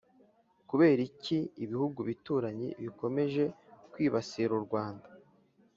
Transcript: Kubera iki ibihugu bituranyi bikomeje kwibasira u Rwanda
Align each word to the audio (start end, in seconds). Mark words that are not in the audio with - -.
Kubera 0.69 1.01
iki 1.09 1.37
ibihugu 1.63 1.99
bituranyi 2.09 2.69
bikomeje 2.83 3.43
kwibasira 3.91 4.51
u 4.59 4.61
Rwanda 4.65 5.07